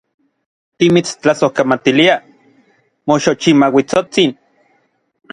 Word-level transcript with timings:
Timitstlasojkamatiliaj, 0.83 2.15
moxochimauitsotsin. 3.11 4.33